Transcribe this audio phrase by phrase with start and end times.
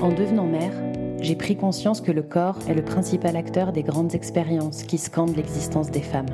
[0.00, 0.72] En devenant mère,
[1.20, 5.36] j'ai pris conscience que le corps est le principal acteur des grandes expériences qui scandent
[5.36, 6.26] l'existence des femmes.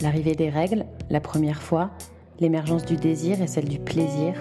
[0.00, 1.90] L'arrivée des règles, la première fois,
[2.40, 4.34] l'émergence du désir et celle du plaisir,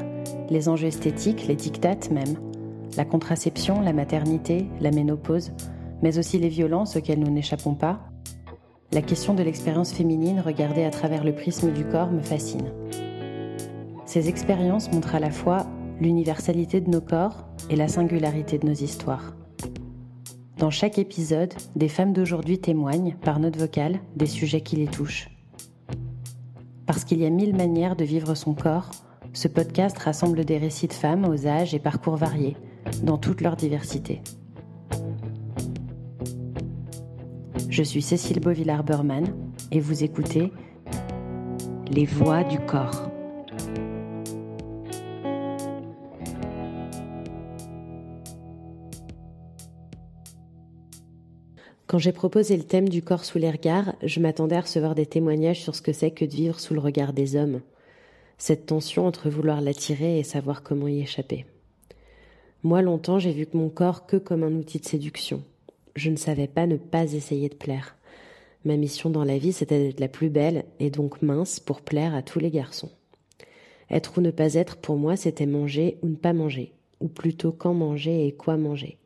[0.50, 2.38] les enjeux esthétiques, les dictates même,
[2.96, 5.52] la contraception, la maternité, la ménopause,
[6.02, 8.00] mais aussi les violences auxquelles nous n'échappons pas,
[8.94, 12.72] la question de l'expérience féminine regardée à travers le prisme du corps me fascine.
[14.06, 15.68] Ces expériences montrent à la fois
[16.02, 19.36] l'universalité de nos corps et la singularité de nos histoires.
[20.58, 25.30] Dans chaque épisode, des femmes d'aujourd'hui témoignent, par note vocale, des sujets qui les touchent.
[26.88, 28.90] Parce qu'il y a mille manières de vivre son corps,
[29.34, 32.58] ce podcast rassemble des récits de femmes aux âges et parcours variés,
[33.04, 34.22] dans toute leur diversité.
[37.70, 39.28] Je suis Cécile Beauvillard-Berman
[39.72, 40.52] et vous écoutez
[41.92, 43.12] Les voix du corps.
[51.88, 55.06] Quand j'ai proposé le thème du corps sous les regards, je m'attendais à recevoir des
[55.06, 57.62] témoignages sur ce que c'est que de vivre sous le regard des hommes.
[58.38, 61.46] Cette tension entre vouloir l'attirer et savoir comment y échapper.
[62.62, 65.44] Moi, longtemps, j'ai vu mon corps que comme un outil de séduction.
[65.96, 67.96] Je ne savais pas ne pas essayer de plaire.
[68.66, 72.14] Ma mission dans la vie, c'était d'être la plus belle et donc mince pour plaire
[72.14, 72.92] à tous les garçons.
[73.90, 77.54] Être ou ne pas être, pour moi, c'était manger ou ne pas manger, ou plutôt
[77.54, 78.98] quand manger et quoi manger.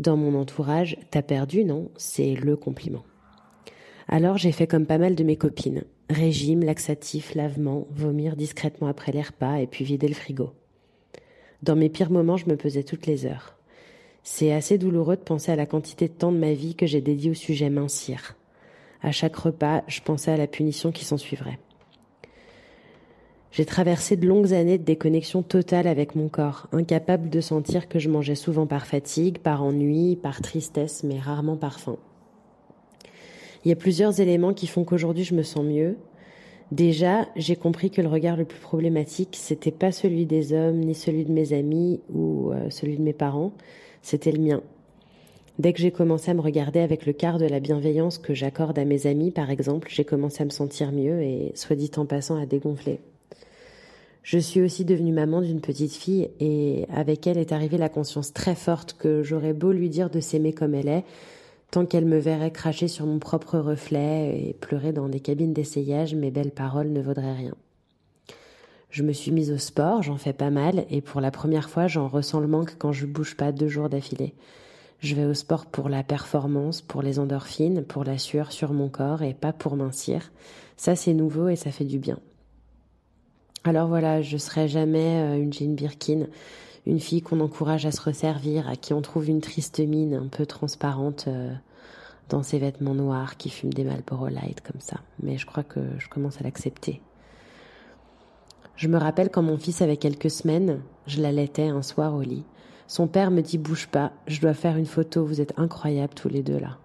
[0.00, 1.90] Dans mon entourage, t'as perdu, non?
[1.98, 3.04] C'est le compliment.
[4.08, 5.84] Alors j'ai fait comme pas mal de mes copines.
[6.08, 10.54] Régime, laxatif, lavement, vomir discrètement après les repas et puis vider le frigo.
[11.62, 13.58] Dans mes pires moments, je me pesais toutes les heures.
[14.22, 17.02] C'est assez douloureux de penser à la quantité de temps de ma vie que j'ai
[17.02, 18.36] dédié au sujet mincir.
[19.02, 21.58] À chaque repas, je pensais à la punition qui s'en suivrait.
[23.52, 27.98] J'ai traversé de longues années de déconnexion totale avec mon corps, incapable de sentir que
[27.98, 31.96] je mangeais souvent par fatigue, par ennui, par tristesse, mais rarement par faim.
[33.64, 35.96] Il y a plusieurs éléments qui font qu'aujourd'hui je me sens mieux.
[36.70, 40.94] Déjà, j'ai compris que le regard le plus problématique, c'était pas celui des hommes, ni
[40.94, 43.52] celui de mes amis ou euh, celui de mes parents,
[44.00, 44.62] c'était le mien.
[45.58, 48.78] Dès que j'ai commencé à me regarder avec le quart de la bienveillance que j'accorde
[48.78, 52.06] à mes amis, par exemple, j'ai commencé à me sentir mieux et, soit dit en
[52.06, 53.00] passant, à dégonfler.
[54.22, 58.32] Je suis aussi devenue maman d'une petite fille et avec elle est arrivée la conscience
[58.32, 61.04] très forte que j'aurais beau lui dire de s'aimer comme elle est,
[61.70, 66.14] tant qu'elle me verrait cracher sur mon propre reflet et pleurer dans des cabines d'essayage,
[66.14, 67.54] mes belles paroles ne vaudraient rien.
[68.90, 71.86] Je me suis mise au sport, j'en fais pas mal, et pour la première fois,
[71.86, 74.34] j'en ressens le manque quand je bouge pas deux jours d'affilée.
[74.98, 78.88] Je vais au sport pour la performance, pour les endorphines, pour la sueur sur mon
[78.88, 80.30] corps et pas pour mincir.
[80.76, 82.18] Ça, c'est nouveau et ça fait du bien.
[83.62, 86.26] Alors voilà, je serai jamais euh, une Jane Birkin,
[86.86, 90.28] une fille qu'on encourage à se resservir, à qui on trouve une triste mine un
[90.28, 91.52] peu transparente euh,
[92.30, 94.96] dans ses vêtements noirs qui fument des Marlboro Light comme ça.
[95.22, 97.02] Mais je crois que je commence à l'accepter.
[98.76, 102.44] Je me rappelle quand mon fils avait quelques semaines, je l'allaitais un soir au lit.
[102.86, 106.30] Son père me dit bouge pas, je dois faire une photo, vous êtes incroyables tous
[106.30, 106.78] les deux là.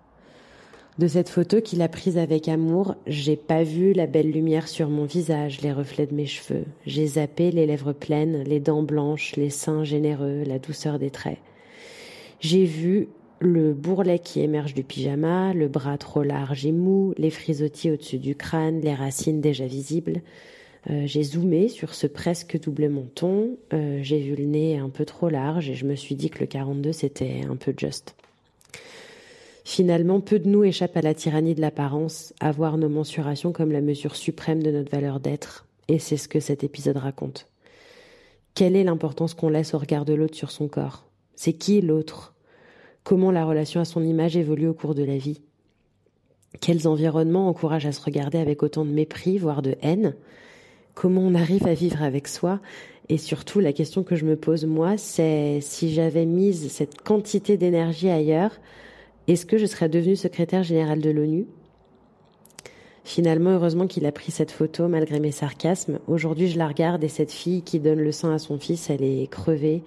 [0.97, 4.87] De cette photo qu'il a prise avec amour, j'ai pas vu la belle lumière sur
[4.87, 6.63] mon visage, les reflets de mes cheveux.
[6.85, 11.39] J'ai zappé les lèvres pleines, les dents blanches, les seins généreux, la douceur des traits.
[12.39, 13.09] J'ai vu
[13.41, 18.17] le bourrelet qui émerge du pyjama, le bras trop large et mou, les frisottis au-dessus
[18.17, 20.21] du crâne, les racines déjà visibles.
[20.89, 25.03] Euh, j'ai zoomé sur ce presque double menton, euh, j'ai vu le nez un peu
[25.03, 28.15] trop large et je me suis dit que le 42 c'était un peu juste.
[29.67, 33.71] Finalement, peu de nous échappent à la tyrannie de l'apparence, à voir nos mensurations comme
[33.71, 37.47] la mesure suprême de notre valeur d'être, et c'est ce que cet épisode raconte.
[38.53, 41.05] Quelle est l'importance qu'on laisse au regard de l'autre sur son corps?
[41.35, 42.35] C'est qui l'autre?
[43.03, 45.41] Comment la relation à son image évolue au cours de la vie?
[46.61, 50.13] Quels environnements encouragent à se regarder avec autant de mépris, voire de haine?
[50.93, 52.59] Comment on arrive à vivre avec soi?
[53.09, 57.57] Et surtout, la question que je me pose, moi, c'est si j'avais mise cette quantité
[57.57, 58.59] d'énergie ailleurs,
[59.27, 61.47] est-ce que je serais devenue secrétaire générale de l'ONU?
[63.03, 65.99] Finalement, heureusement qu'il a pris cette photo malgré mes sarcasmes.
[66.07, 69.03] Aujourd'hui, je la regarde et cette fille qui donne le sein à son fils, elle
[69.03, 69.83] est crevée,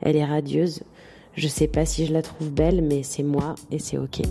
[0.00, 0.82] elle est radieuse.
[1.34, 4.22] Je sais pas si je la trouve belle, mais c'est moi et c'est ok.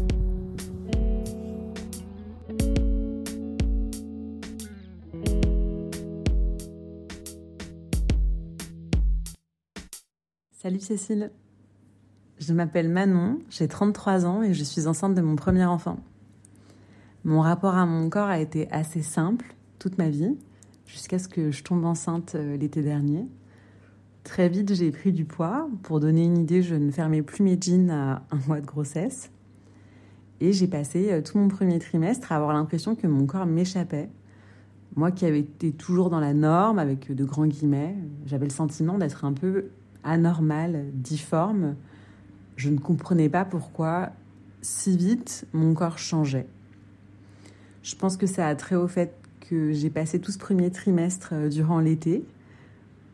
[10.51, 11.31] Salut Cécile.
[12.41, 15.99] Je m'appelle Manon, j'ai 33 ans et je suis enceinte de mon premier enfant.
[17.23, 20.35] Mon rapport à mon corps a été assez simple toute ma vie,
[20.87, 23.27] jusqu'à ce que je tombe enceinte euh, l'été dernier.
[24.23, 25.69] Très vite, j'ai pris du poids.
[25.83, 29.29] Pour donner une idée, je ne fermais plus mes jeans à un mois de grossesse.
[30.39, 34.09] Et j'ai passé euh, tout mon premier trimestre à avoir l'impression que mon corps m'échappait.
[34.95, 37.95] Moi qui avais été toujours dans la norme, avec de grands guillemets,
[38.25, 39.65] j'avais le sentiment d'être un peu
[40.03, 41.75] anormal, difforme.
[42.61, 44.11] Je ne comprenais pas pourquoi
[44.61, 46.45] si vite mon corps changeait.
[47.81, 51.29] Je pense que ça a trait au fait que j'ai passé tout ce premier trimestre
[51.33, 52.23] euh, durant l'été,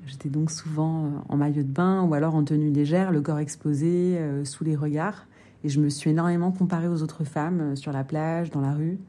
[0.05, 3.39] J'étais donc souvent euh, en maillot de bain ou alors en tenue légère, le corps
[3.39, 5.27] exposé, euh, sous les regards.
[5.63, 8.99] Et je me suis énormément comparée aux autres femmes sur la plage, dans la rue.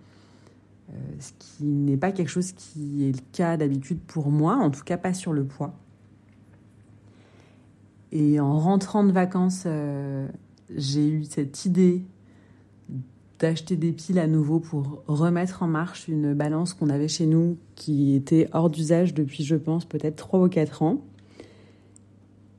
[1.18, 4.84] ce qui n'est pas quelque chose qui est le cas d'habitude pour moi, en tout
[4.84, 5.74] cas pas sur le poids.
[8.12, 9.66] Et en rentrant de vacances,
[10.74, 12.02] j'ai eu cette idée
[13.38, 17.56] d'acheter des piles à nouveau pour remettre en marche une balance qu'on avait chez nous
[17.74, 20.98] qui était hors d'usage depuis, je pense, peut-être 3 ou 4 ans.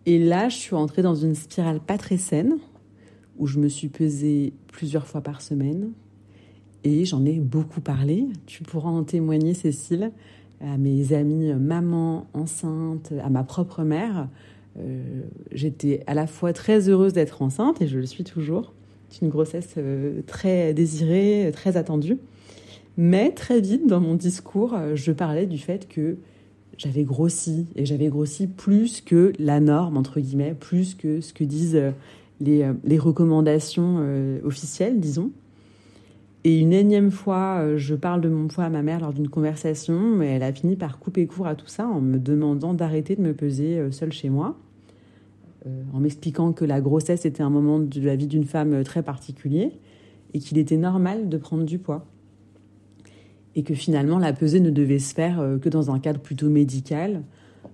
[0.05, 2.57] Et là, je suis entrée dans une spirale pas très saine
[3.37, 5.91] où je me suis pesée plusieurs fois par semaine
[6.83, 8.27] et j'en ai beaucoup parlé.
[8.45, 10.11] Tu pourras en témoigner, Cécile,
[10.61, 14.29] à mes amis mamans enceintes, à ma propre mère.
[14.77, 15.21] Euh,
[15.51, 18.73] j'étais à la fois très heureuse d'être enceinte et je le suis toujours
[19.09, 22.17] c'est une grossesse euh, très désirée, très attendue.
[22.97, 26.17] Mais très vite, dans mon discours, euh, je parlais du fait que
[26.77, 31.43] j'avais grossi, et j'avais grossi plus que la norme, entre guillemets, plus que ce que
[31.43, 31.91] disent euh,
[32.39, 34.05] les, recommandations
[34.45, 35.31] officielles, disons.
[36.45, 39.99] Et une énième fois, je parle de mon poids à ma mère lors d'une conversation,
[39.99, 43.21] mais elle a fini par couper court à tout ça en me demandant d'arrêter de
[43.21, 44.57] me peser seule chez moi.
[45.67, 48.83] Euh, en m'expliquant que la grossesse était un moment de la vie d'une femme euh,
[48.83, 49.73] très particulier
[50.33, 52.05] et qu'il était normal de prendre du poids.
[53.55, 56.49] Et que finalement, la pesée ne devait se faire euh, que dans un cadre plutôt
[56.49, 57.23] médical.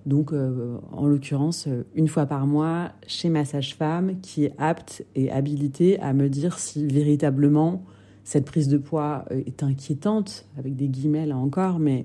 [0.04, 5.98] Donc, en l'occurrence, une fois par mois, chez ma sage-femme, qui est apte et habilitée
[6.00, 7.84] à me dire si véritablement
[8.26, 12.04] cette prise de poids est inquiétante, avec des guillemets là encore, mais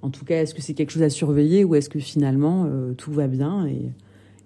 [0.00, 3.12] en tout cas, est-ce que c'est quelque chose à surveiller ou est-ce que finalement tout
[3.12, 3.90] va bien et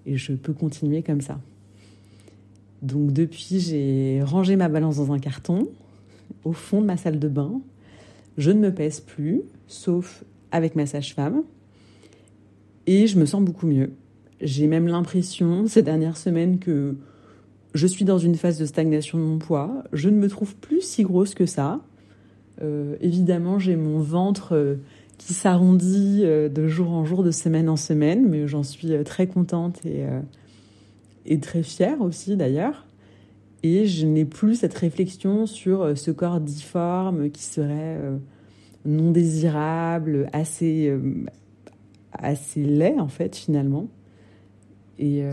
[0.07, 1.39] et je peux continuer comme ça?
[2.83, 5.69] Donc depuis, j'ai rangé ma balance dans un carton
[6.45, 7.61] au fond de ma salle de bain.
[8.37, 11.43] Je ne me pèse plus, sauf avec ma sage-femme.
[12.87, 13.93] Et je me sens beaucoup mieux.
[14.41, 16.97] J'ai même l'impression ces dernières semaines que
[17.75, 19.83] je suis dans une phase de stagnation de mon poids.
[19.93, 21.81] Je ne me trouve plus si grosse que ça.
[22.63, 24.77] Euh, évidemment, j'ai mon ventre euh,
[25.19, 29.27] qui s'arrondit euh, de jour en jour, de semaine en semaine, mais j'en suis très
[29.27, 32.87] contente et, très fière aussi d'ailleurs.
[33.65, 37.99] Et je n'ai plus cette réflexion sur ce corps difforme qui serait
[38.85, 40.95] non désirable, assez,
[42.13, 43.89] assez laid en fait finalement.
[44.99, 45.25] Et,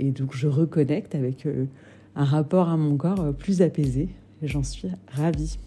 [0.00, 1.46] et donc je reconnecte avec
[2.16, 4.08] un rapport à mon corps plus apaisé.
[4.42, 5.58] J'en suis ravie.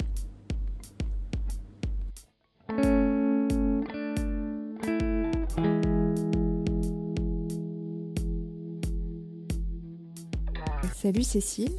[11.03, 11.75] Salut Cécile,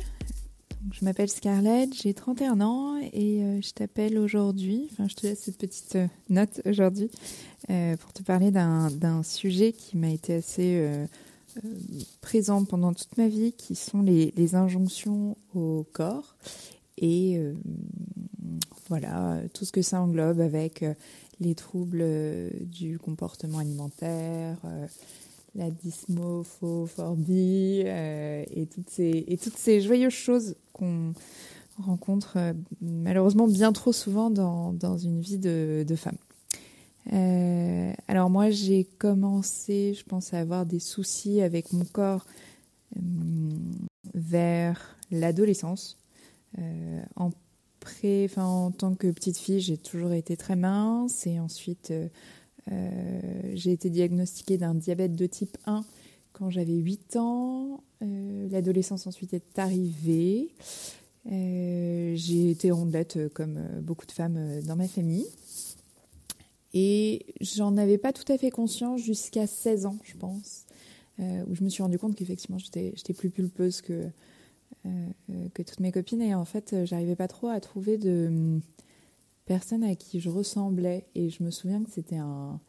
[0.93, 5.41] je m'appelle Scarlett, j'ai 31 ans et euh, je t'appelle aujourd'hui, enfin je te laisse
[5.41, 7.11] cette petite euh, note aujourd'hui
[7.71, 11.07] euh, pour te parler d'un sujet qui m'a été assez
[12.21, 16.37] présent pendant toute ma vie, qui sont les, injonctions au corps
[16.99, 17.41] et
[18.89, 20.85] voilà tout ce que ça englobe avec
[21.41, 22.05] les troubles
[22.61, 24.59] du comportement alimentaire
[25.55, 31.13] la dysmophobie euh, et, toutes ces, joyeuses choses qu'on
[31.79, 36.17] rencontre euh, malheureusement bien trop souvent dans, une vie de femme.
[37.13, 42.27] Euh, alors moi j'ai commencé, je pense, à avoir des soucis avec mon corps
[44.15, 45.99] vers l'adolescence.
[47.17, 47.31] en
[47.81, 51.93] pré, en tant que petite fille, j'ai toujours été très mince et ensuite
[52.73, 53.21] euh,
[53.55, 55.85] j'ai été diagnostiquée d'un diabète de type 1
[56.33, 57.83] quand j'avais 8 ans.
[58.03, 60.49] Euh, l'adolescence ensuite est arrivée.
[61.31, 65.27] Euh, j'ai été rondelette comme beaucoup de femmes dans ma famille.
[66.75, 70.67] Et j'en avais pas tout à fait conscience jusqu'à 16 ans, je pense,
[71.21, 74.09] où je me suis rendu compte qu'effectivement j'étais plus pulpeuse que,
[74.83, 76.21] que toutes mes copines.
[76.21, 78.61] Et en fait, j'arrivais pas trop à trouver de,
[79.47, 81.07] personne à qui je ressemblais.
[81.15, 82.61] Et je me souviens que c'était un,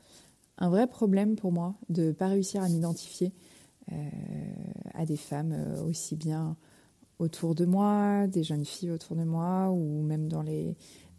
[0.58, 3.34] un, vrai problème pour moi de pas réussir à m'identifier
[3.92, 3.96] euh,
[4.94, 6.58] à des femmes euh, aussi bien
[7.20, 10.76] autour de moi, des jeunes filles autour de moi, ou même dans les,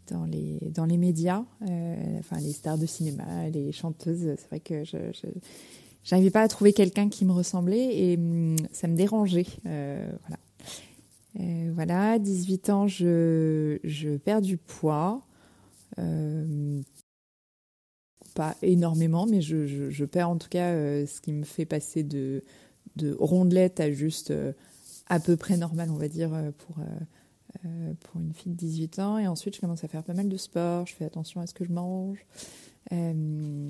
[0.07, 4.35] dans les, dans les médias, euh, enfin les stars de cinéma, les chanteuses.
[4.37, 4.97] C'est vrai que je,
[6.03, 9.45] j'arrivais pas à trouver quelqu'un qui me ressemblait et hum, ça me dérangeait.
[9.63, 10.37] voilà.
[11.73, 15.21] voilà, 18 ans, je, je perds du poids.
[18.35, 20.71] pas énormément, mais je, je, je, perds en tout cas
[21.05, 22.43] ce qui me fait passer de,
[22.95, 24.31] de rondelette à juste
[25.09, 26.83] à peu près normal, on va dire, pour, euh,
[27.61, 29.17] pour une fille de 18 ans.
[29.17, 30.85] Et ensuite, je commence à faire pas mal de sport.
[30.85, 32.25] Je fais attention à ce que je mange.
[32.93, 33.69] Euh,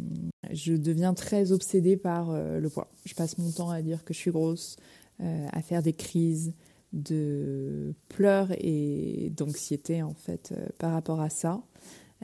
[0.51, 2.89] je deviens très obsédée par euh, le poids.
[3.05, 4.77] Je passe mon temps à dire que je suis grosse,
[5.19, 6.53] à faire des crises
[6.93, 11.63] de pleurs et d'anxiété en fait par rapport à ça.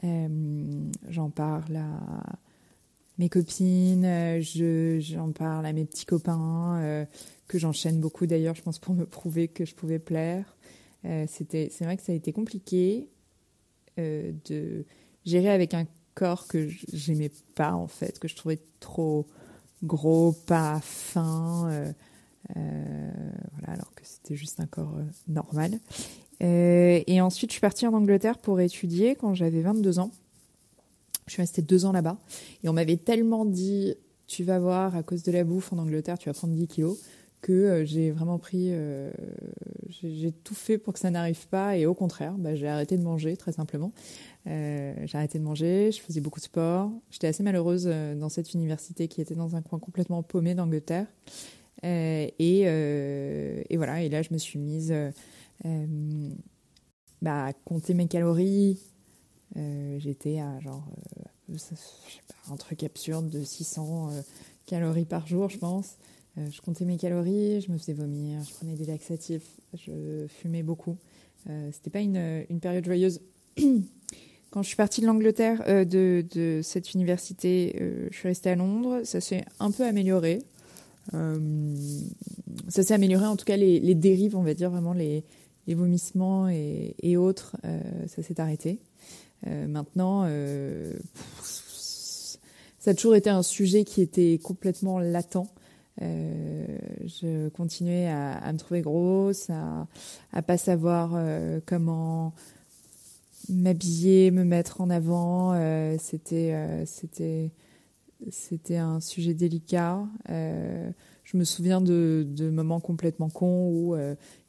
[0.00, 2.38] j'en parle à
[3.18, 4.40] mes copines,
[5.00, 7.06] j'en parle à mes petits copains,
[7.48, 10.53] que j'enchaîne beaucoup d'ailleurs, je pense pour me prouver que je pouvais plaire.
[11.06, 13.08] Euh, c'était, c'est vrai que ça a été compliqué
[13.98, 14.84] euh, de
[15.24, 19.26] gérer avec un corps que j'aimais pas en fait, que je trouvais trop
[19.82, 21.92] gros, pas fin, euh,
[22.54, 24.96] voilà, alors que c'était juste un corps
[25.28, 25.78] normal.
[26.40, 30.10] et ensuite, je suis partie en Angleterre pour étudier quand j'avais 22 ans.
[31.26, 32.18] Je suis restée deux ans là-bas
[32.62, 33.94] et on m'avait tellement dit
[34.26, 36.98] tu vas voir à cause de la bouffe en Angleterre, tu vas prendre 10 kilos
[37.44, 39.12] que euh, j'ai vraiment pris, euh,
[39.90, 43.02] j'ai tout fait pour que ça n'arrive pas et au contraire, bah, j'ai arrêté de
[43.02, 43.92] manger très simplement.
[44.46, 46.90] Euh, j'ai arrêté de manger, je faisais beaucoup de sport.
[47.10, 51.06] J'étais assez malheureuse dans cette université qui était dans un coin complètement paumé d'Angleterre.
[51.82, 52.64] Et,
[53.76, 54.94] voilà, et là je me suis mise
[57.20, 58.80] bah, à compter mes calories.
[59.98, 60.88] J'étais à genre,
[61.52, 61.74] je sais
[62.26, 64.12] pas, un truc absurde de 600
[64.64, 65.98] calories par jour, je pense.
[66.38, 70.62] Euh, je comptais mes calories, je me faisais vomir, je prenais des laxatifs, je fumais
[70.62, 70.96] beaucoup.
[71.48, 73.20] Euh, C'était pas une, une, période joyeuse.
[74.54, 78.54] Quand je suis partie de l'Angleterre, euh, de, cette université, euh, je suis restée à
[78.54, 79.00] Londres.
[79.02, 80.42] Ça s'est un peu amélioré.
[81.12, 81.74] Euh,
[82.68, 85.24] ça s'est amélioré, en tout cas, les, dérives, on va dire vraiment les,
[85.66, 87.56] vomissements et autres,
[88.06, 88.78] ça s'est arrêté.
[89.44, 90.28] maintenant,
[92.78, 95.48] ça a toujours été un sujet qui était complètement latent.
[96.02, 96.66] Euh,
[97.04, 99.86] je continuais à, me trouver grosse, à,
[100.32, 102.34] à pas savoir euh, comment
[103.48, 105.52] m'habiller, me mettre en avant.
[105.54, 107.50] Euh, c'était, c'était,
[108.30, 110.04] c'était un sujet délicat.
[110.28, 113.96] Je me souviens de, de moments complètement cons où,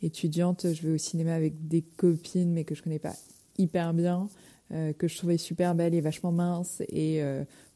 [0.01, 3.15] étudiante, je vais au cinéma avec des copines, mais que je connais pas
[3.57, 4.27] hyper bien,
[4.72, 7.22] que je trouvais super belle et vachement mince, et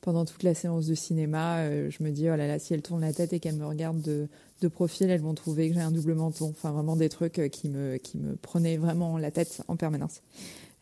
[0.01, 2.81] pendant toute la séance de cinéma, euh, je me dis, oh là là, si elles
[2.81, 4.27] tournent la tête et qu'elles me regardent de,
[4.61, 6.49] de, profil, elles vont trouver que j'ai un double menton.
[6.49, 10.21] Enfin, vraiment des trucs euh, qui me, qui me prenaient vraiment la tête en permanence.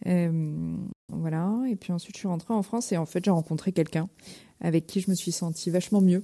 [0.06, 0.76] Euh,
[1.10, 1.52] voilà.
[1.70, 4.08] Et puis ensuite, je suis rentrée en France et en fait, j'ai rencontré quelqu'un
[4.62, 6.24] avec qui je me suis sentie vachement mieux.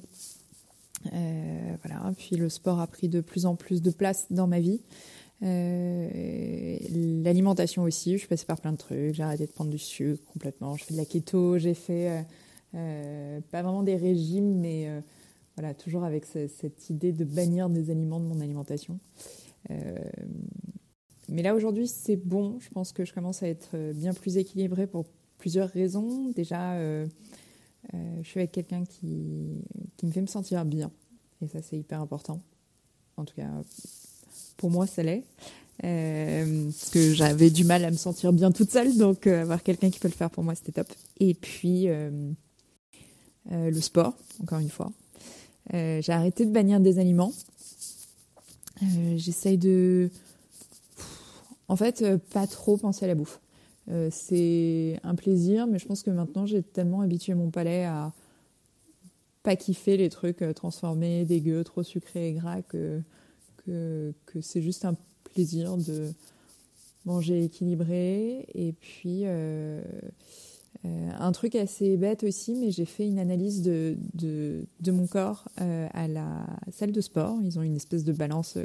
[1.13, 2.11] Euh, voilà.
[2.17, 4.81] Puis le sport a pris de plus en plus de place dans ma vie.
[5.43, 6.77] Euh,
[7.23, 9.13] L'alimentation aussi, je suis passée par plein de trucs.
[9.13, 10.75] J'ai arrêté de prendre du sucre complètement.
[10.75, 12.25] Je fais de la keto, j'ai fait
[12.75, 15.01] euh, pas vraiment des régimes, mais euh,
[15.55, 18.99] voilà, toujours avec cette idée de bannir des aliments de mon alimentation.
[19.69, 19.95] Euh,
[21.29, 24.87] mais là aujourd'hui c'est bon, je pense que je commence à être bien plus équilibrée
[24.87, 25.05] pour
[25.37, 26.29] plusieurs raisons.
[26.31, 26.77] Déjà,
[27.93, 29.63] je suis avec quelqu'un qui,
[29.95, 30.91] qui me fait me sentir bien,
[31.41, 32.41] et ça c'est hyper important.
[33.17, 33.49] En tout cas,
[34.57, 35.23] pour moi ça l'est.
[35.83, 39.89] Euh, parce que j'avais du mal à me sentir bien toute seule, donc avoir quelqu'un
[39.89, 40.87] qui peut le faire pour moi, c'était top.
[41.19, 41.89] Et puis,
[43.51, 44.91] euh, le sport, encore une fois.
[45.73, 47.33] Euh, j'ai arrêté de bannir des aliments.
[48.81, 50.09] Euh, j'essaye de,
[51.67, 53.39] en fait, pas trop penser à la bouffe.
[54.11, 58.13] c'est un plaisir, mais je pense que maintenant j'ai tellement habitué mon palais à
[59.43, 63.01] pas kiffer les trucs transformés, dégueux, trop sucrés et gras que,
[63.65, 66.11] que, c'est juste un plaisir de
[67.05, 68.45] manger équilibré.
[68.53, 69.81] Et puis, euh,
[70.85, 75.47] euh, un truc assez bête aussi, mais j'ai fait une analyse de, de, mon corps
[75.61, 77.37] euh, à la salle de sport.
[77.43, 78.57] Ils ont une espèce de balance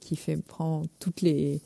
[0.00, 1.60] qui fait prend toutes les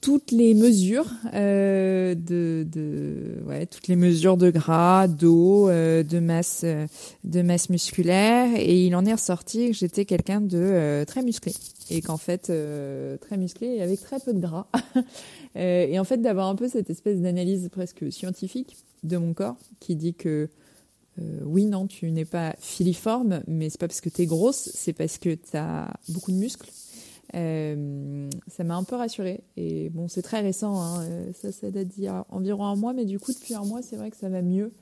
[0.00, 2.66] toutes les mesures euh, de,
[3.46, 6.64] ouais, toutes les mesures de gras, d'eau, euh, de masse,
[7.24, 11.52] de masse musculaire, et il en est ressorti que j'étais quelqu'un de très musclé
[11.90, 12.52] et qu'en fait
[13.20, 14.66] très musclé et avec très peu de gras.
[15.56, 19.56] Euh, et en fait, d'avoir un peu cette espèce d'analyse presque scientifique de mon corps
[19.80, 20.48] qui dit que
[21.20, 24.70] euh, oui, non, tu n'es pas filiforme, mais c'est pas parce que tu es grosse,
[24.74, 26.70] c'est parce que tu as beaucoup de muscles.
[27.34, 29.42] Euh, ça m'a un peu rassurée.
[29.56, 31.04] Et bon, c'est très récent, hein,
[31.34, 33.82] ça, ça date d'il y a environ un mois, mais du coup, depuis un mois,
[33.82, 34.72] c'est vrai que ça va mieux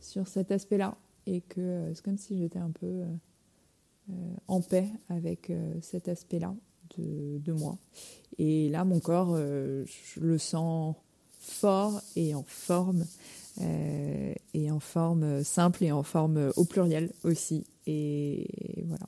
[0.00, 0.96] sur cet aspect-là.
[1.26, 3.02] et que c'est comme si j'étais un peu
[4.48, 6.54] en paix avec cet aspect-là
[6.98, 7.78] de, de, moi.
[8.38, 10.96] Et là, mon corps, je le sens
[11.38, 13.04] fort et en forme,
[13.60, 17.64] et en forme simple et en forme au pluriel aussi.
[17.86, 18.48] Et
[18.86, 19.06] voilà.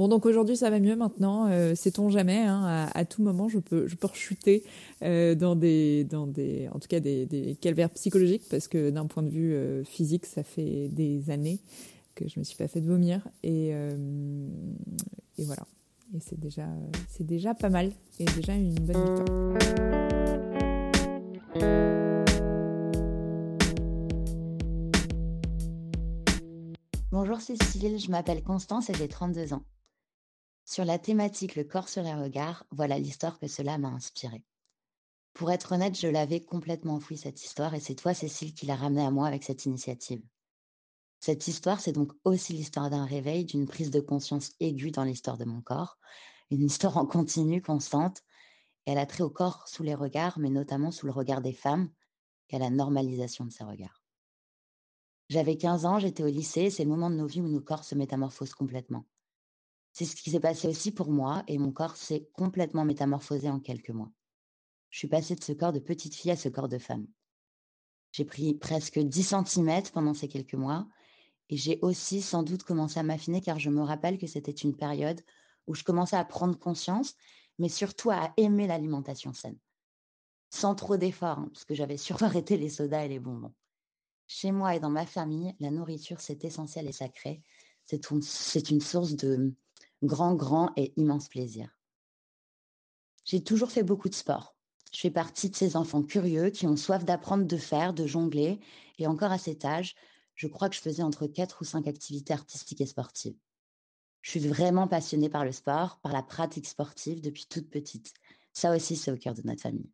[0.00, 1.48] Bon, donc aujourd'hui ça va mieux maintenant.
[1.50, 4.64] Euh, Sait-on jamais hein, à, tout moment je peux je peux rechuter
[5.02, 9.22] euh, dans des dans des en tout cas des, calvaires psychologiques parce que d'un point
[9.22, 11.60] de vue euh, physique ça fait des années
[12.14, 13.72] que je me suis pas fait vomir et
[15.36, 15.66] et voilà
[16.14, 16.66] et c'est déjà
[17.10, 19.58] c'est déjà pas mal et déjà une bonne victoire.
[27.12, 29.62] Bonjour Cécile, je m'appelle Constance et j'ai 32 ans.
[30.70, 34.44] Sur la thématique Le corps sur les regards, voilà l'histoire que cela m'a inspirée.
[35.34, 38.76] Pour être honnête, je l'avais complètement enfouie cette histoire et c'est toi, Cécile, qui l'a
[38.76, 40.22] ramenée à moi avec cette initiative.
[41.18, 45.38] Cette histoire, c'est donc aussi l'histoire d'un réveil, d'une prise de conscience aiguë dans l'histoire
[45.38, 45.98] de mon corps,
[46.52, 48.22] une histoire en continu, constante.
[48.86, 51.90] Elle a trait au corps sous les regards, mais notamment sous le regard des femmes,
[52.46, 54.04] qu'à la normalisation de ces regards.
[55.30, 57.82] J'avais 15 ans, j'étais au lycée, c'est le moment de nos vies où nos corps
[57.82, 59.04] se métamorphosent complètement.
[59.92, 63.60] C'est ce qui s'est passé aussi pour moi et mon corps s'est complètement métamorphosé en
[63.60, 64.10] quelques mois.
[64.90, 67.06] Je suis passée de ce corps de petite fille à ce corps de femme.
[68.12, 70.88] J'ai pris presque 10 cm pendant ces quelques mois
[71.48, 74.76] et j'ai aussi sans doute commencé à m'affiner car je me rappelle que c'était une
[74.76, 75.20] période
[75.66, 77.14] où je commençais à prendre conscience,
[77.58, 79.58] mais surtout à aimer l'alimentation saine.
[80.50, 83.54] Sans trop d'efforts, hein, parce que j'avais surtout arrêté les sodas et les bonbons.
[84.26, 87.42] Chez moi et dans ma famille, la nourriture, c'est essentiel et sacré.
[87.84, 88.22] C'est une
[88.80, 89.52] source de,
[90.02, 91.76] grand, grand et immense plaisir.
[93.24, 94.56] J'ai toujours fait beaucoup de sport.
[94.92, 98.58] Je fais partie de ces enfants curieux qui ont soif d'apprendre de faire, de jongler,
[98.98, 99.94] et encore à cet âge,
[100.34, 103.36] je crois que je faisais entre quatre ou cinq activités artistiques et sportives.
[104.22, 108.12] Je suis vraiment passionnée par le sport, par la pratique sportive depuis toute petite.
[108.52, 109.90] Ça aussi, c'est au cœur de notre famille.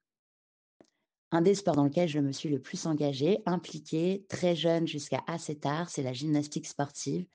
[1.32, 5.22] Un des sports dans lequel je me suis le plus engagée, impliquée, très jeune jusqu'à
[5.26, 7.26] assez tard, c'est la gymnastique sportive,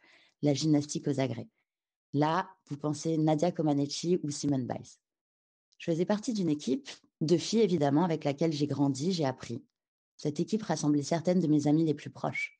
[0.41, 1.49] la gymnastique aux agrès.
[2.13, 4.97] Là, vous pensez Nadia Comaneci ou Simone Biles.
[5.77, 6.89] Je faisais partie d'une équipe
[7.21, 9.63] de filles, évidemment, avec laquelle j'ai grandi, j'ai appris.
[10.17, 12.59] Cette équipe rassemblait certaines de mes amies les plus proches.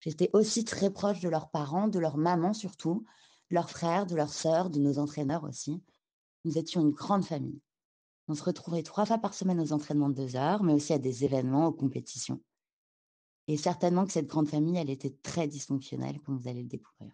[0.00, 3.04] J'étais aussi très proche de leurs parents, de leurs mamans surtout,
[3.50, 5.82] de leurs frères, de leurs sœurs, de nos entraîneurs aussi.
[6.44, 7.60] Nous étions une grande famille.
[8.28, 10.98] On se retrouvait trois fois par semaine aux entraînements de deux heures, mais aussi à
[10.98, 12.42] des événements, aux compétitions.
[13.46, 17.10] Et certainement que cette grande famille, elle était très dysfonctionnelle, comme vous allez le découvrir.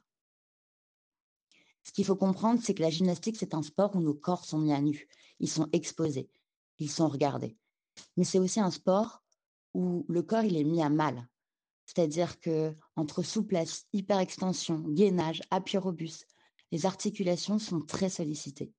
[1.84, 4.58] Ce qu'il faut comprendre, c'est que la gymnastique, c'est un sport où nos corps sont
[4.58, 5.06] mis à nu.
[5.38, 6.30] Ils sont exposés,
[6.78, 7.56] ils sont regardés.
[8.16, 9.22] Mais c'est aussi un sport
[9.74, 11.28] où le corps, il est mis à mal.
[11.86, 16.26] C'est-à-dire que entre souplesse, hyperextension, gainage, appui robuste,
[16.72, 18.72] les articulations sont très sollicitées.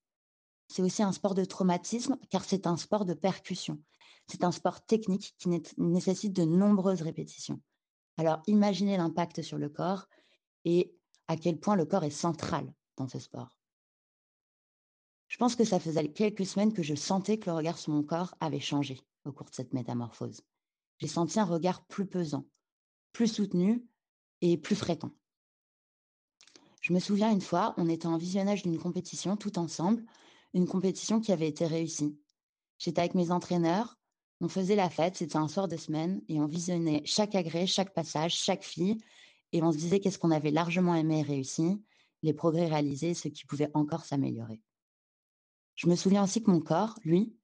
[0.68, 3.80] C'est aussi un sport de traumatisme car c'est un sport de percussion.
[4.28, 7.62] C'est un sport technique qui nécessite de nombreuses répétitions.
[8.18, 10.08] Alors imaginez l'impact sur le corps
[10.63, 10.96] et
[11.28, 13.58] à quel point le corps est central dans ce sport.
[15.28, 18.04] Je pense que ça faisait quelques semaines que je sentais que le regard sur mon
[18.04, 20.42] corps avait changé au cours de cette métamorphose.
[21.00, 22.46] J'ai senti un regard plus pesant,
[23.12, 23.86] plus soutenu
[24.42, 25.12] et plus fréquent.
[26.82, 30.06] Je me souviens une fois, on était en visionnage d'une compétition tout ensemble,
[30.54, 32.18] une compétition qui avait été réussie.
[32.78, 33.98] J'étais avec mes entraîneurs,
[34.42, 37.94] on faisait la fête, c'était un soir de semaine, et on visionnait chaque agrès, chaque
[37.94, 38.98] passage, chaque fille,
[39.52, 41.82] et on se disait qu'est-ce qu'on avait largement aimé et réussi,
[42.26, 44.62] les progrès réalisés, ce qui pouvait encore s'améliorer.
[45.76, 47.36] Je me souviens aussi que mon corps, lui,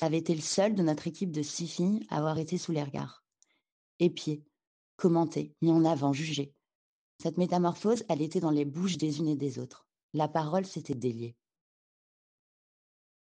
[0.00, 2.82] avait été le seul de notre équipe de six filles à avoir été sous les
[2.82, 3.24] regards.
[3.98, 4.44] Épié,
[4.96, 6.54] commenté, mis en avant, jugé.
[7.20, 9.88] Cette métamorphose, elle était dans les bouches des unes et des autres.
[10.14, 11.34] La parole s'était déliée.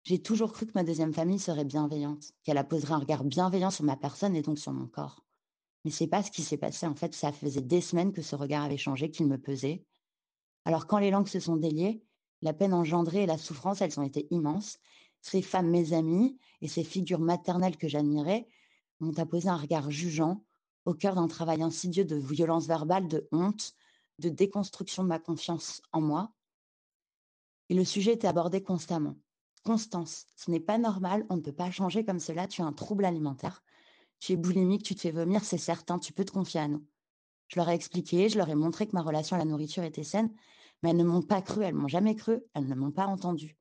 [0.04, 3.86] J'ai toujours cru que ma deuxième famille serait bienveillante, qu'elle apposerait un regard bienveillant sur
[3.86, 5.24] ma personne et donc sur mon corps.
[5.86, 6.86] Mais c'est pas ce qui s'est passé.
[6.86, 9.86] En fait, ça faisait des semaines que ce regard avait changé, qu'il me pesait,
[10.68, 12.04] alors quand les langues se sont déliées,
[12.42, 14.80] la peine engendrée et la souffrance, elles ont été immenses.
[15.22, 18.50] Ces femmes, mes amies, et ces figures maternelles que j'admirais,
[19.00, 20.44] m'ont apposé un regard jugeant
[20.84, 23.76] au cœur d'un travail insidieux de violence verbale, de honte,
[24.20, 26.34] de déconstruction de ma confiance en moi.
[27.70, 29.16] Et le sujet était abordé constamment.
[29.64, 32.74] Constance, ce n'est pas normal, on ne peut pas changer comme cela, tu as un
[32.74, 33.64] trouble alimentaire,
[34.20, 36.86] tu es boulimique, tu te fais vomir, c'est certain, tu peux te confier à nous.
[37.48, 40.04] Je leur ai expliqué, je leur ai montré que ma relation à la nourriture était
[40.04, 40.30] saine,
[40.82, 43.58] mais elles ne m'ont pas cru, elles m'ont jamais cru, elles ne m'ont pas entendu.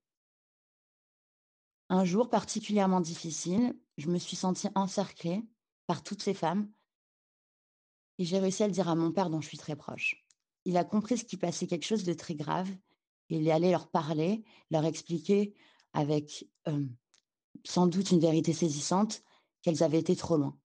[1.88, 5.44] Un jour particulièrement difficile, je me suis sentie encerclée
[5.86, 6.68] par toutes ces femmes
[8.18, 10.24] Et j'ai réussi à le dire à mon père dont je suis très proche.
[10.64, 12.68] Il a compris ce qui passait quelque chose de très grave.
[13.28, 15.54] Et il est allé leur parler, leur expliquer
[15.92, 16.48] avec
[17.64, 19.22] sans doute une vérité saisissante
[19.62, 20.58] qu'elles avaient été trop loin.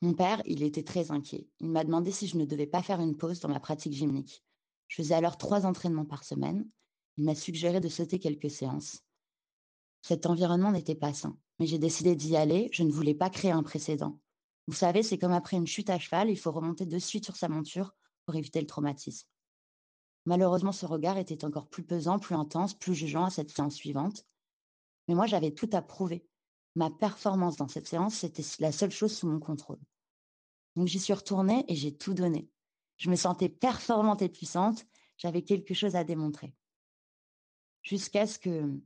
[0.00, 1.48] Mon père, il était très inquiet.
[1.60, 4.44] Il m'a demandé si je ne devais pas faire une pause dans ma pratique gymnique.
[4.88, 6.68] Je faisais alors trois entraînements par semaine.
[7.16, 9.02] Il m'a suggéré de sauter quelques séances.
[10.02, 12.68] Cet environnement n'était pas sain, mais j'ai décidé d'y aller.
[12.72, 14.20] Je ne voulais pas créer un précédent.
[14.66, 17.36] Vous savez, c'est comme après une chute à cheval, il faut remonter de suite sur
[17.36, 19.28] sa monture pour éviter le traumatisme.
[20.26, 24.24] Malheureusement, ce regard était encore plus pesant, plus intense, plus jugeant à cette séance suivante.
[25.06, 26.26] Mais moi, j'avais tout à prouver.
[26.74, 29.78] Ma performance dans cette séance, c'était la seule chose sous mon contrôle.
[30.76, 32.48] Donc j'y suis retournée et j'ai tout donné.
[32.96, 34.84] Je me sentais performante et puissante.
[35.16, 36.54] J'avais quelque chose à démontrer.
[37.82, 38.80] Jusqu'à ce que,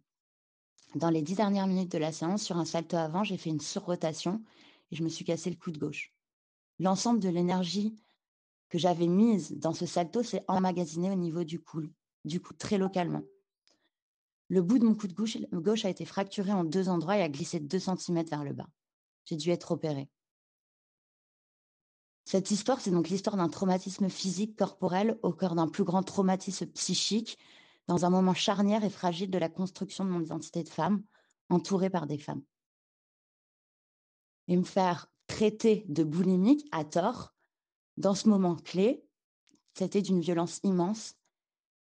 [0.95, 3.61] dans les dix dernières minutes de la séance, sur un salto avant, j'ai fait une
[3.61, 4.43] surrotation
[4.91, 6.13] et je me suis cassé le coude gauche.
[6.79, 7.97] L'ensemble de l'énergie
[8.69, 11.83] que j'avais mise dans ce salto s'est emmagasiné au niveau du cou,
[12.25, 13.23] du cou très localement.
[14.49, 17.29] Le bout de mon coude gauche, gauche a été fracturé en deux endroits et a
[17.29, 18.69] glissé deux centimètres vers le bas.
[19.25, 20.09] J'ai dû être opérée.
[22.25, 26.67] Cette histoire, c'est donc l'histoire d'un traumatisme physique, corporel, au cœur d'un plus grand traumatisme
[26.67, 27.39] psychique,
[27.87, 31.03] dans un moment charnière et fragile de la construction de mon identité de femme,
[31.49, 32.43] entourée par des femmes.
[34.47, 37.35] Et me faire traiter de boulimique à tort,
[37.97, 39.05] dans ce moment clé,
[39.75, 41.15] c'était d'une violence immense,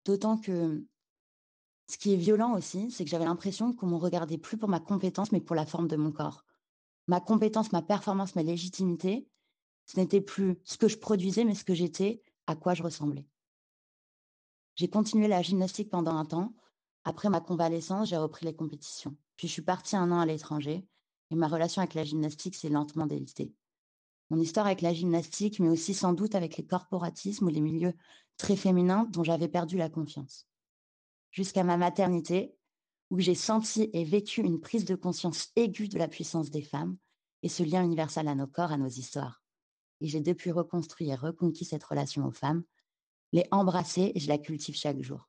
[0.05, 0.85] d'autant que
[1.91, 4.69] ce qui est violent aussi, c'est que j'avais l'impression qu'on ne me regardait plus pour
[4.69, 6.45] ma compétence, mais pour la forme de mon corps.
[7.09, 9.27] Ma compétence, ma performance, ma légitimité,
[9.87, 13.27] ce n'était plus ce que je produisais, mais ce que j'étais, à quoi je ressemblais.
[14.77, 16.55] J'ai continué la gymnastique pendant un temps.
[17.05, 19.17] Après ma convalescence, j'ai repris les compétitions.
[19.37, 20.87] Puis je suis partie un an à l'étranger
[21.31, 23.53] et ma relation avec la gymnastique s'est lentement délitée.
[24.31, 27.95] Mon histoire avec la gymnastique, mais aussi sans doute avec les corporatismes ou les milieux
[28.37, 30.50] très féminins dont j'avais perdu la confiance.
[31.31, 32.55] Jusqu'à ma maternité,
[33.11, 36.97] où j'ai senti et vécu une prise de conscience aiguë de la puissance des femmes
[37.43, 39.41] et ce lien universel à nos corps, à nos histoires
[40.01, 42.63] et j'ai depuis reconstruit et reconquis cette relation aux femmes,
[43.33, 45.29] les embrasser et je la cultive chaque jour.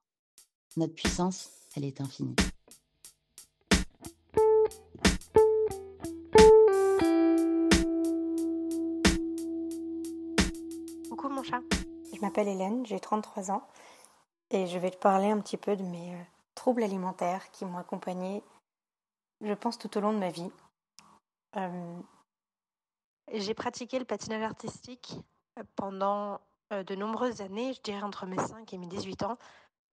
[0.77, 2.35] Notre puissance, elle est infinie.
[11.09, 11.61] Coucou mon chat,
[12.13, 13.67] je m'appelle Hélène, j'ai 33 ans
[14.51, 16.23] et je vais te parler un petit peu de mes euh,
[16.55, 18.43] troubles alimentaires qui m'ont accompagnée,
[19.39, 20.51] je pense, tout au long de ma vie.
[21.55, 21.99] Euh,
[23.33, 25.15] j'ai pratiqué le patinage artistique
[25.57, 26.39] euh, pendant
[26.71, 29.37] de nombreuses années, je dirais entre mes 5 et mes 18 ans.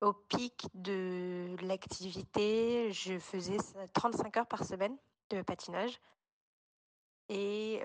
[0.00, 3.56] Au pic de l'activité, je faisais
[3.94, 4.96] 35 heures par semaine
[5.30, 6.00] de patinage.
[7.28, 7.80] Et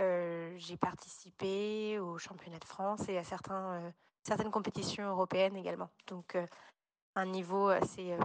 [0.58, 3.92] j'ai participé au championnat de France et à certains,
[4.24, 5.90] certaines compétitions européennes également.
[6.08, 6.38] Donc
[7.16, 8.18] un niveau assez...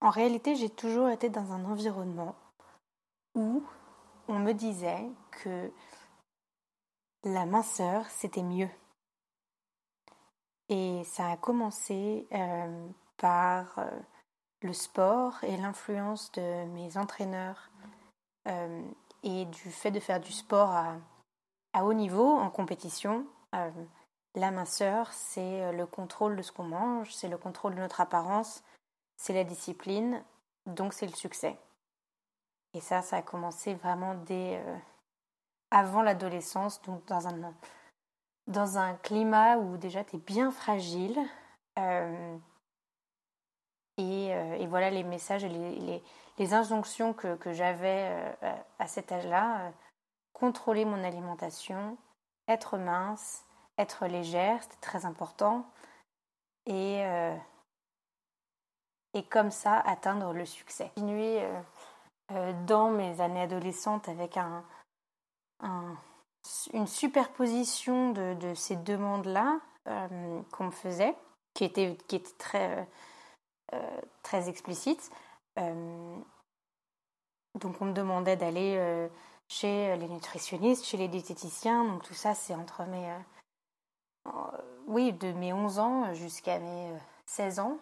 [0.00, 2.34] En réalité, j'ai toujours été dans un environnement
[3.34, 3.62] où
[4.28, 5.08] on me disait
[5.42, 5.70] que
[7.24, 8.70] la minceur, c'était mieux.
[10.68, 13.90] Et ça a commencé euh, par euh,
[14.62, 17.70] le sport et l'influence de mes entraîneurs
[18.46, 18.82] euh,
[19.22, 20.70] et du fait de faire du sport
[21.72, 23.26] à haut niveau, en compétition.
[24.34, 28.62] La minceur, c'est le contrôle de ce qu'on mange, c'est le contrôle de notre apparence,
[29.16, 30.22] c'est la discipline,
[30.66, 31.58] donc c'est le succès.
[32.74, 34.76] Et ça, ça a commencé vraiment dès euh,
[35.70, 37.54] avant l'adolescence, donc dans un,
[38.46, 41.18] dans un climat où déjà tu es bien fragile.
[41.78, 42.36] Euh,
[43.98, 46.02] et, euh, et, voilà les messages et les, les,
[46.38, 48.34] les injonctions que, que j'avais
[48.78, 49.72] à cet âge-là.
[50.32, 51.98] contrôler mon alimentation,
[52.48, 53.44] être mince,
[53.80, 55.66] être légère, c'était très important.
[56.66, 57.02] Et,
[59.14, 60.92] et comme ça, atteindre le succès.
[60.94, 61.42] Continuer
[62.32, 64.64] euh, dans mes années adolescentes avec un,
[66.72, 71.16] une superposition de, ces demandes-là euh, qu'on me faisait,
[71.54, 71.96] qui était,
[72.38, 72.86] très,
[73.74, 75.10] euh, très explicite.
[75.56, 76.24] donc
[77.80, 79.08] on me demandait d'aller
[79.48, 83.12] chez les nutritionnistes, chez les diététiciens, donc tout ça c'est entre mes...
[84.86, 86.92] oui, de mes 11 ans jusqu'à mes
[87.26, 87.78] 16 ans.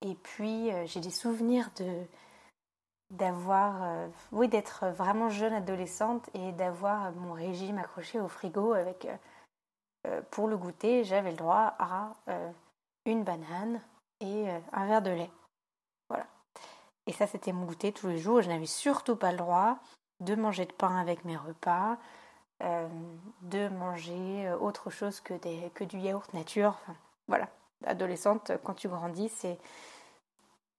[0.00, 2.06] Et puis j'ai des souvenirs de
[3.12, 9.04] d'avoir, euh, oui, d'être vraiment jeune adolescente et d'avoir mon régime accroché au frigo avec,
[9.04, 9.16] euh,
[10.06, 12.14] euh, pour le goûter, j'avais le droit à
[13.04, 13.80] une banane
[14.20, 15.30] et un verre de lait.
[16.08, 16.26] Voilà.
[17.06, 18.42] Et ça, c'était mon goûter tous les jours.
[18.42, 19.78] Je n'avais surtout pas le droit
[20.20, 21.98] de manger de pain avec mes repas.
[23.42, 25.34] De manger autre chose que,
[25.68, 26.78] que du yaourt nature.
[27.26, 27.48] voilà,
[27.84, 29.58] adolescente, quand tu grandis, c'est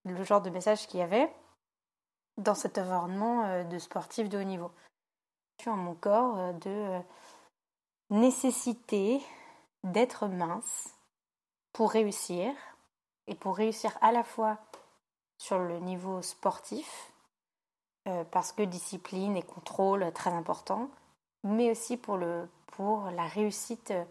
[0.06, 1.30] le genre de message qu'il y avait
[2.38, 4.72] dans cet environnement de sportif de haut niveau.
[5.58, 7.02] Je suis en mon corps de
[8.10, 9.22] nécessité
[9.84, 10.96] d'être mince
[11.74, 12.54] pour réussir
[13.28, 14.60] et pour réussir à la fois
[15.38, 17.12] sur le niveau sportif,
[18.08, 20.90] euh, parce que discipline et contrôle très important,
[21.44, 24.04] mais aussi pour, le, pour la réussite euh,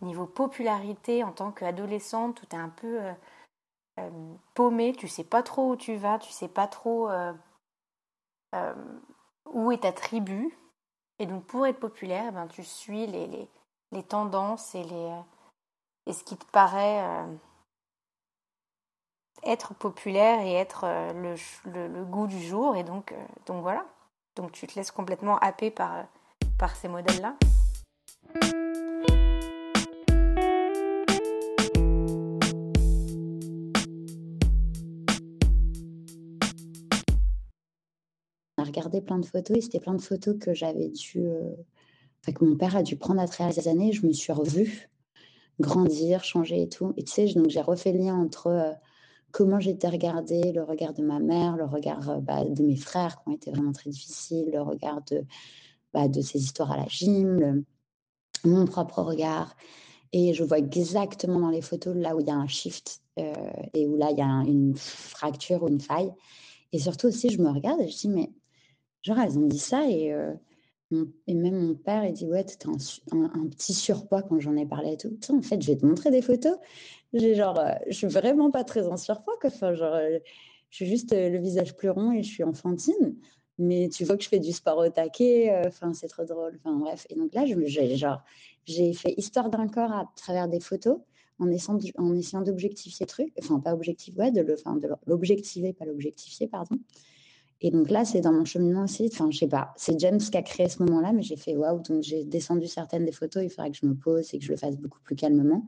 [0.00, 3.00] niveau popularité en tant qu'adolescente où tu es un peu
[3.98, 4.10] euh,
[4.54, 7.10] paumé, tu sais pas trop où tu vas, tu sais pas trop
[9.52, 10.56] où est ta tribu.
[11.18, 13.48] Et donc pour être populaire, eh ben, tu suis les,
[13.90, 15.12] les, tendances et, les,
[16.06, 17.26] et ce qui te paraît
[19.44, 22.76] être populaire et être euh, le, goût du jour.
[22.76, 23.84] Et donc, euh, donc voilà.
[24.36, 26.02] Donc tu te laisses complètement happer par, euh,
[26.58, 27.36] par ces modèles-là.
[38.56, 41.28] On a regardé plein de photos et c'était plein de photos que j'avais dû.
[42.20, 43.92] Enfin, que mon père a dû prendre à travers les années.
[43.92, 44.90] Je me suis revue
[45.60, 46.92] grandir, changer et tout.
[46.96, 48.76] Et tu sais, donc j'ai refait le lien entre
[49.30, 53.20] comment j'étais regardée, le regard de ma mère, le regard euh, bah, de mes frères
[53.22, 55.24] qui ont été vraiment très difficiles, le regard de,
[55.92, 57.64] bah, de ces histoires à la gym,
[58.44, 59.56] mon propre regard.
[60.12, 63.32] Et je vois exactement dans les photos là où il y a un shift euh,
[63.74, 66.12] et où là il y a une fracture ou une faille.
[66.72, 68.30] Et surtout aussi, je me regarde et je dis, mais
[69.02, 70.34] genre, elles ont dit ça et, euh,
[71.26, 74.66] et même mon père, il dit, ouais, tu un, un, petit surpoids quand j'en ai
[74.66, 75.18] parlé et tout.
[75.30, 76.56] en fait, je vais te montrer des photos.
[77.12, 79.74] J'ai genre, euh, je suis vraiment pas très en surpoids, quoi.
[79.74, 79.98] Genre,
[80.70, 83.16] je suis juste le visage plus rond et je suis enfantine.
[83.58, 85.52] Mais tu vois que je fais du sport au taquet.
[85.66, 86.58] Enfin, c'est trop drôle.
[86.64, 87.06] Enfin, bref.
[87.10, 90.98] Et donc là, j'ai fait histoire d'un corps à travers des photos
[91.40, 93.32] en essayant, en essayant d'objectifier le truc.
[93.40, 94.44] Enfin, pas objectif, ouais, de
[95.06, 96.78] l'objectiver, pas l'objectifier, pardon.
[97.60, 99.10] Et donc là, c'est dans mon cheminement aussi.
[99.12, 101.82] Enfin, je sais pas, c'est James qui a créé ce moment-là, mais j'ai fait waouh.
[101.82, 103.42] Donc j'ai descendu certaines des photos.
[103.42, 105.66] Il faudrait que je me pose et que je le fasse beaucoup plus calmement.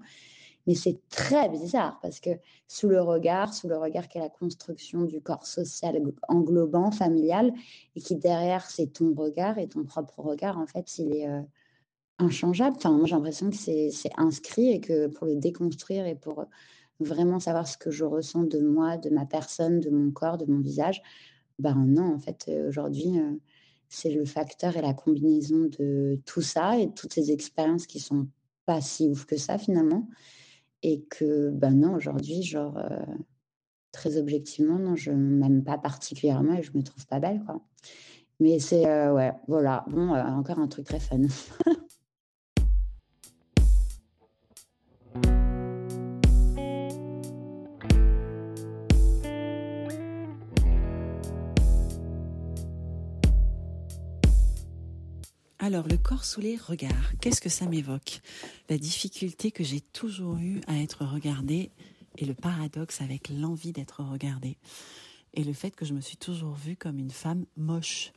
[0.71, 2.31] Mais c'est très bizarre parce que
[2.69, 7.53] sous le regard, sous le regard qu'est la construction du corps social englobant, familial,
[7.97, 11.41] et qui derrière, c'est ton regard et ton propre regard, en fait, il est euh,
[12.21, 12.77] inchangeable.
[12.77, 16.45] Enfin, moi, j'ai l'impression que c'est inscrit et que pour le déconstruire et pour
[17.01, 20.47] vraiment savoir ce que je ressens de moi, de ma personne, de mon corps, de
[20.47, 21.03] mon visage,
[21.59, 23.33] ben non, en fait, euh, aujourd'hui, euh,
[23.89, 27.99] c'est le facteur et la combinaison de tout ça et de toutes ces expériences qui
[27.99, 28.29] sont
[28.67, 30.07] pas si ouf que ça finalement
[30.83, 33.05] et que, ben non, aujourd'hui, genre, euh,
[33.93, 37.61] très objectivement, non, je m'aime pas particulièrement et je me trouve pas belle, quoi.
[38.41, 39.85] Mais c'est, euh, voilà.
[39.89, 41.23] Bon, euh, encore un truc très fun.
[55.81, 58.21] Alors, le corps sous les regards, qu'est-ce que ça m'évoque?
[58.69, 61.71] La difficulté que j'ai toujours eue à être regardée
[62.19, 64.59] et le paradoxe avec l'envie d'être regardée.
[65.33, 68.13] Et le fait que je me suis toujours vue comme une femme moche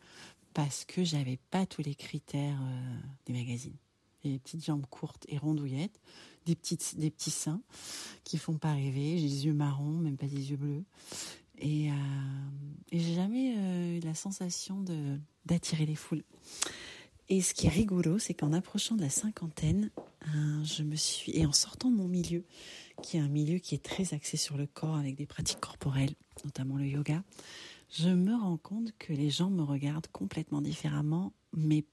[0.54, 2.98] parce que j'avais pas tous les critères euh,
[3.28, 3.78] des magazines.
[4.26, 6.02] Des petites jambes courtes et rondouillettes,
[6.46, 6.58] des,
[6.98, 7.62] des petits seins
[8.26, 10.84] qui font pas rêver, j'ai des yeux marrons, même pas des yeux bleus.
[11.60, 11.94] Et, euh,
[12.92, 14.84] et j'ai jamais euh, eu la sensation
[15.46, 16.26] d'attirer les foules.
[17.34, 19.90] Et ce qui est rigolo, c'est qu'en approchant de la cinquantaine,
[20.22, 22.44] hein, je me suis et en sortant de mon milieu,
[23.02, 26.14] qui est un milieu qui est très axé sur le corps avec des pratiques corporelles,
[26.46, 27.24] notamment le yoga,
[27.90, 31.86] je me rends compte que les gens me regardent complètement différemment, mais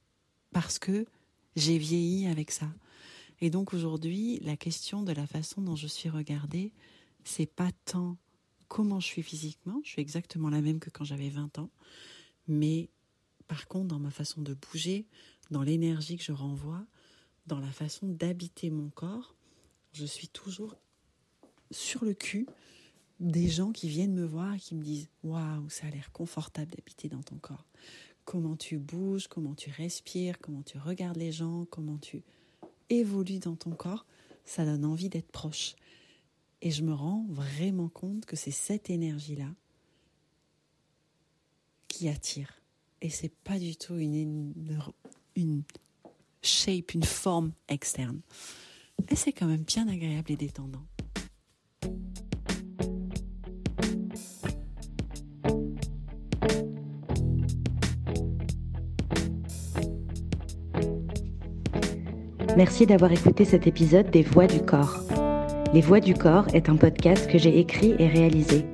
[0.53, 1.07] parce que
[1.57, 2.69] j'ai vieilli avec ça.
[3.41, 6.71] Et donc aujourd'hui, la question de la façon dont je suis regardée,
[7.25, 8.19] c'est pas tant
[8.69, 11.71] comment je suis physiquement, je suis exactement la même que quand j'avais 20 ans,
[12.47, 12.91] mais
[13.51, 15.07] par contre, dans ma façon de bouger,
[15.51, 16.87] dans l'énergie que je renvoie,
[17.49, 19.35] dans la façon d'habiter mon corps,
[19.93, 20.77] je suis toujours
[21.73, 22.47] sur le cul
[23.19, 26.71] des gens qui viennent me voir et qui me disent Waouh, ça a l'air confortable
[26.71, 27.67] d'habiter dans ton corps.
[28.25, 32.23] Comment tu bouges, comment tu respires, comment tu regardes les gens, comment tu
[32.89, 34.07] évolues dans ton corps,
[34.45, 35.75] ça donne envie d'être proche.
[36.63, 39.53] Et je me rends vraiment compte que c'est cette énergie-là
[41.89, 42.60] qui attire
[43.03, 44.53] et c'est pas du tout une,
[46.43, 48.21] shape, une forme externe.
[49.11, 50.83] Et c'est quand même bien agréable et détendant.
[62.57, 65.01] Merci d'avoir écouté cet épisode des Voix du Corps.
[65.73, 68.67] Les Voix du Corps est un podcast que j'ai écrit et réalisé.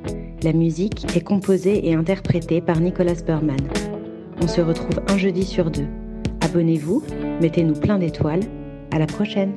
[0.42, 3.85] La musique est composée et interprétée par Nicolas Berman.
[4.40, 5.86] On se retrouve un jeudi sur deux.
[6.40, 7.02] Abonnez-vous,
[7.40, 8.42] mettez-nous plein d'étoiles.
[8.92, 9.54] À la prochaine!